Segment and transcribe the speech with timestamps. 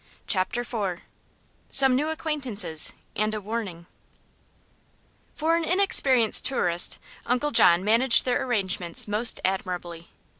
[0.25, 1.01] CHAPTER IV
[1.69, 3.85] SOME NEW ACQUAINTANCES, AND A WARNING
[5.35, 10.09] For an inexperienced tourist Uncle John managed their arrangements most admirably.